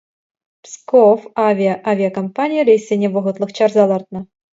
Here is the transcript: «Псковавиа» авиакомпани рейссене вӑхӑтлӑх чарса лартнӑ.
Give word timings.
«Псковавиа» 0.63 1.75
авиакомпани 1.89 2.59
рейссене 2.67 3.07
вӑхӑтлӑх 3.13 3.51
чарса 3.57 3.83
лартнӑ. 3.89 4.19